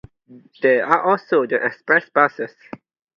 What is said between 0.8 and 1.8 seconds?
are also the